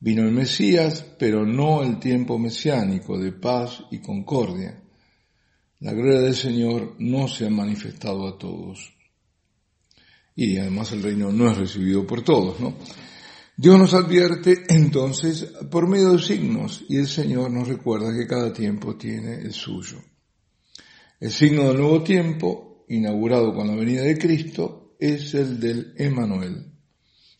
[0.00, 4.80] Vino el Mesías, pero no el tiempo mesiánico de paz y concordia.
[5.80, 8.92] La gloria del Señor no se ha manifestado a todos.
[10.36, 12.76] Y además el reino no es recibido por todos, ¿no?
[13.56, 18.52] Dios nos advierte entonces por medio de signos y el Señor nos recuerda que cada
[18.52, 19.98] tiempo tiene el suyo.
[21.18, 26.72] El signo del nuevo tiempo, inaugurado con la venida de Cristo, es el del Emanuel,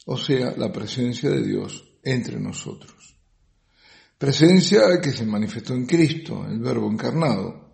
[0.07, 3.17] o sea, la presencia de Dios entre nosotros.
[4.19, 7.69] Presencia que se manifestó en Cristo, el Verbo encarnado,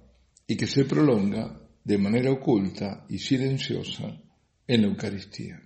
[0.46, 4.20] y que se prolonga de manera oculta y silenciosa
[4.66, 5.60] en la Eucaristía.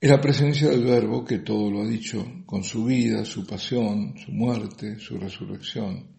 [0.00, 4.14] Es la presencia del Verbo que todo lo ha dicho, con su vida, su pasión,
[4.18, 6.18] su muerte, su resurrección.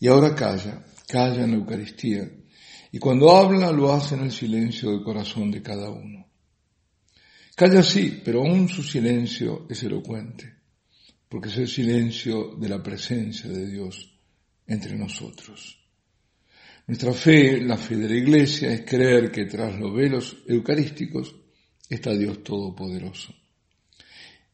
[0.00, 2.30] Y ahora calla, calla en la Eucaristía.
[2.90, 6.27] Y cuando habla lo hace en el silencio del corazón de cada uno.
[7.58, 10.54] Calla sí, pero aún su silencio es elocuente,
[11.28, 14.16] porque es el silencio de la presencia de Dios
[14.64, 15.76] entre nosotros.
[16.86, 21.34] Nuestra fe, la fe de la Iglesia, es creer que tras los velos eucarísticos
[21.88, 23.34] está Dios Todopoderoso.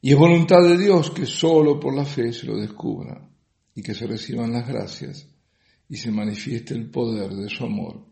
[0.00, 3.28] Y es voluntad de Dios que solo por la fe se lo descubra
[3.74, 5.28] y que se reciban las gracias
[5.90, 8.02] y se manifieste el poder de su amor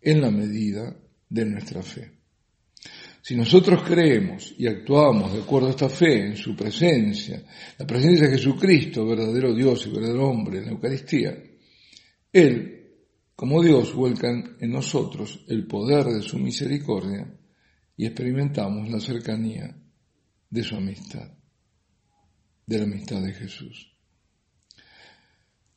[0.00, 0.96] en la medida
[1.28, 2.21] de nuestra fe.
[3.22, 7.40] Si nosotros creemos y actuamos de acuerdo a esta fe en su presencia,
[7.78, 11.40] la presencia de Jesucristo, verdadero Dios y verdadero hombre en la Eucaristía,
[12.32, 12.96] Él,
[13.36, 17.32] como Dios, vuelca en nosotros el poder de su misericordia
[17.96, 19.72] y experimentamos la cercanía
[20.50, 21.30] de su amistad,
[22.66, 23.88] de la amistad de Jesús.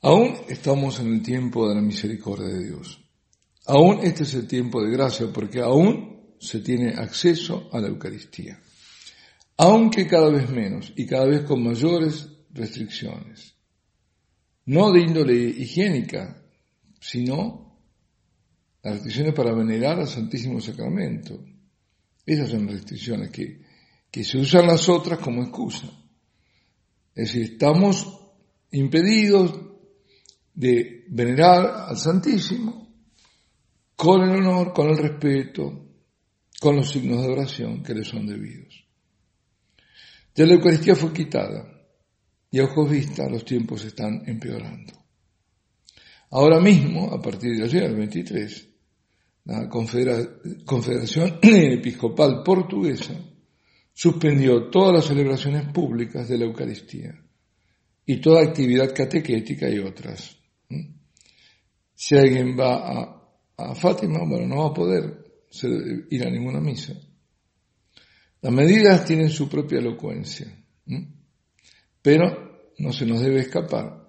[0.02, 3.00] Aún estamos en el tiempo de la misericordia de Dios.
[3.68, 6.15] Aún este es el tiempo de gracia porque aún
[6.46, 8.62] se tiene acceso a la Eucaristía,
[9.58, 13.56] aunque cada vez menos y cada vez con mayores restricciones,
[14.66, 16.42] no de índole higiénica,
[17.00, 17.80] sino
[18.82, 21.44] las restricciones para venerar al Santísimo Sacramento.
[22.26, 23.62] Esas son restricciones que,
[24.10, 25.88] que se usan las otras como excusa.
[27.14, 28.08] Es decir, estamos
[28.72, 29.60] impedidos
[30.54, 32.86] de venerar al Santísimo
[33.96, 35.86] con el honor, con el respeto,
[36.60, 38.86] con los signos de oración que le son debidos.
[40.36, 41.72] Ya la Eucaristía fue quitada
[42.52, 44.94] y a ojos vista los tiempos están empeorando.
[46.32, 48.70] Ahora mismo, a partir de ayer, el 23,
[49.46, 53.14] la Confederación Episcopal Portuguesa
[53.94, 57.18] suspendió todas las celebraciones públicas de la Eucaristía
[58.06, 60.38] y toda actividad catequética y otras.
[60.70, 60.94] ¿Mm?
[61.94, 63.22] Si alguien va a,
[63.58, 65.25] a Fátima, bueno, no va a poder
[65.64, 66.94] ir a ninguna misa.
[68.42, 70.48] Las medidas tienen su propia elocuencia,
[72.02, 74.06] pero no se nos debe escapar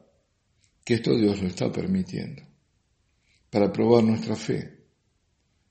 [0.84, 2.42] que esto Dios lo está permitiendo
[3.50, 4.84] para probar nuestra fe,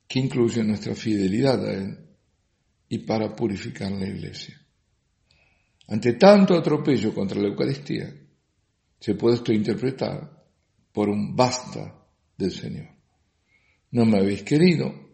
[0.08, 1.98] que incluye nuestra fidelidad a Él
[2.90, 4.60] y para purificar la iglesia.
[5.88, 8.12] Ante tanto atropello contra la Eucaristía,
[9.00, 10.44] se puede esto interpretar
[10.92, 12.08] por un basta
[12.38, 12.88] del Señor.
[13.92, 15.05] No me habéis querido,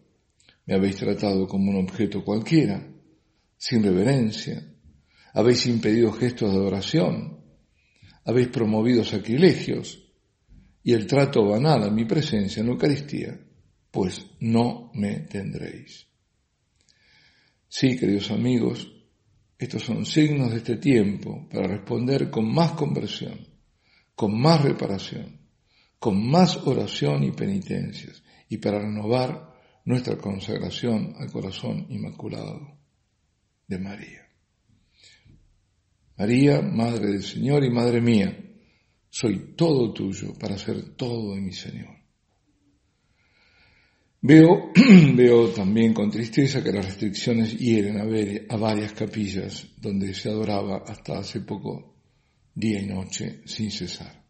[0.65, 2.87] me habéis tratado como un objeto cualquiera,
[3.57, 4.63] sin reverencia,
[5.33, 7.39] habéis impedido gestos de adoración,
[8.25, 9.97] habéis promovido sacrilegios.
[10.83, 13.39] Y el trato banal a mi presencia en la Eucaristía,
[13.91, 16.07] pues no me tendréis.
[17.67, 18.91] Sí, queridos amigos,
[19.59, 23.47] estos son signos de este tiempo para responder con más conversión,
[24.15, 25.39] con más reparación,
[25.99, 29.50] con más oración y penitencias, y para renovar
[29.85, 32.77] nuestra consagración al corazón inmaculado
[33.67, 34.27] de María.
[36.17, 38.37] María, Madre del Señor y Madre mía,
[39.09, 42.01] soy todo tuyo para ser todo de mi Señor.
[44.21, 44.71] Veo,
[45.15, 50.29] veo también con tristeza que las restricciones hieren a, ver, a varias capillas donde se
[50.29, 51.95] adoraba hasta hace poco
[52.53, 54.23] día y noche sin cesar.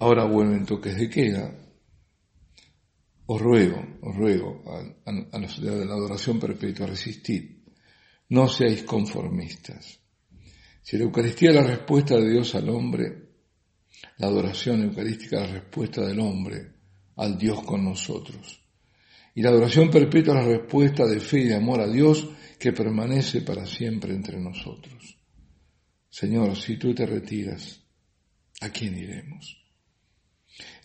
[0.00, 1.56] Ahora vuelven toques de queda,
[3.26, 7.62] os ruego, os ruego a, la de la adoración perpetua, resistid,
[8.30, 10.00] no seáis conformistas.
[10.82, 13.30] Si la Eucaristía es la respuesta de Dios al hombre,
[14.18, 16.72] la adoración eucarística es la respuesta del hombre
[17.16, 18.60] al Dios con nosotros.
[19.34, 22.28] Y la adoración perpetua es la respuesta de fe y de amor a Dios
[22.58, 25.18] que permanece para siempre entre nosotros.
[26.10, 27.80] Señor, si tú te retiras,
[28.60, 29.61] ¿a quién iremos?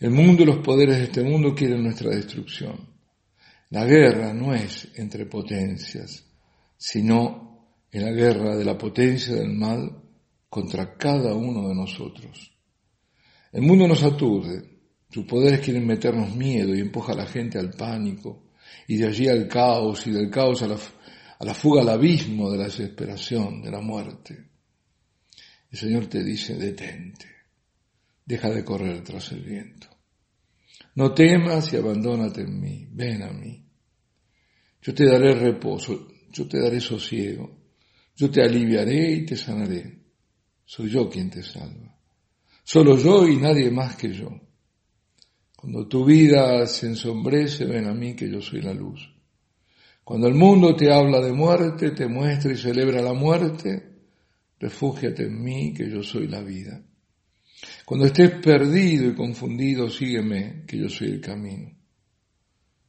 [0.00, 2.88] El mundo y los poderes de este mundo quieren nuestra destrucción.
[3.70, 6.24] La guerra no es entre potencias,
[6.76, 7.48] sino
[7.90, 10.02] en la guerra de la potencia del mal
[10.48, 12.52] contra cada uno de nosotros.
[13.52, 14.78] El mundo nos aturde,
[15.10, 18.50] sus poderes quieren meternos miedo y empuja a la gente al pánico,
[18.86, 20.76] y de allí al caos, y del caos a la,
[21.38, 24.48] a la fuga al abismo de la desesperación, de la muerte.
[25.70, 27.26] El Señor te dice, detente,
[28.28, 29.88] deja de correr tras el viento.
[30.96, 33.64] No temas y abandónate en mí, ven a mí.
[34.82, 37.58] Yo te daré reposo, yo te daré sosiego,
[38.14, 40.02] yo te aliviaré y te sanaré.
[40.62, 41.98] Soy yo quien te salva.
[42.62, 44.28] Solo yo y nadie más que yo.
[45.56, 49.10] Cuando tu vida se ensombrece, ven a mí que yo soy la luz.
[50.04, 53.88] Cuando el mundo te habla de muerte, te muestra y celebra la muerte,
[54.58, 56.84] refúgiate en mí que yo soy la vida.
[57.88, 61.74] Cuando estés perdido y confundido, sígueme que yo soy el camino.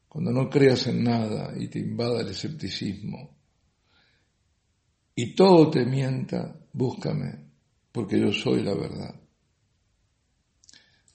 [0.09, 3.37] Cuando no creas en nada y te invada el escepticismo
[5.15, 7.45] y todo te mienta, búscame
[7.93, 9.15] porque yo soy la verdad.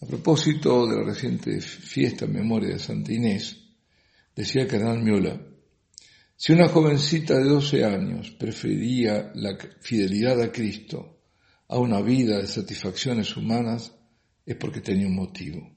[0.00, 3.66] A propósito de la reciente fiesta en memoria de Santa Inés,
[4.34, 5.38] decía Carnal Miola,
[6.34, 11.13] si una jovencita de 12 años prefería la fidelidad a Cristo
[11.68, 13.94] a una vida de satisfacciones humanas,
[14.44, 15.70] es porque tenía un motivo.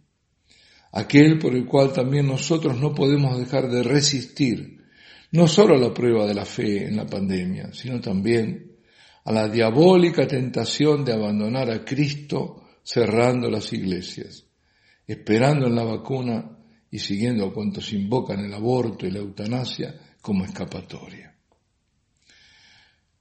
[0.92, 4.84] Aquel por el cual también nosotros no podemos dejar de resistir,
[5.32, 8.78] no solo a la prueba de la fe en la pandemia, sino también
[9.26, 14.46] a la diabólica tentación de abandonar a Cristo cerrando las iglesias,
[15.06, 16.58] esperando en la vacuna
[16.90, 21.37] y siguiendo a cuantos invocan el aborto y la eutanasia como escapatoria.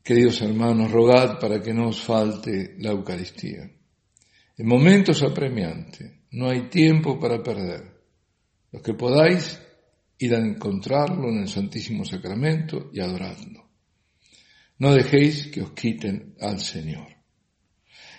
[0.06, 3.69] Queridos hermanos, rogad para que no os falte la Eucaristía.
[4.56, 7.91] En momentos apremiantes, no hay tiempo para perder.
[8.70, 9.61] Los que podáis,
[10.19, 13.69] ir a encontrarlo en el Santísimo Sacramento y adoradlo.
[14.79, 17.08] No dejéis que os quiten al Señor.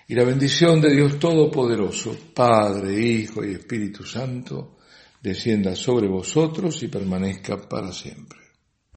[0.10, 4.76] Y la bendición de Dios Todopoderoso, Padre, Hijo y Espíritu Santo,
[5.22, 8.47] descienda sobre vosotros y permanezca para siempre.